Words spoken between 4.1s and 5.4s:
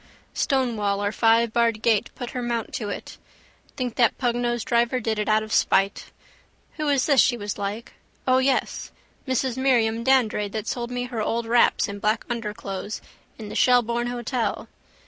pugnosed driver did it